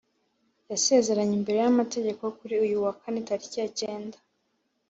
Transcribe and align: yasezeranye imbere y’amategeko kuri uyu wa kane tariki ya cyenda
yasezeranye 0.71 1.33
imbere 1.39 1.57
y’amategeko 1.63 2.23
kuri 2.37 2.53
uyu 2.63 2.77
wa 2.85 2.93
kane 2.99 3.19
tariki 3.27 3.57
ya 3.61 3.69
cyenda 3.79 4.17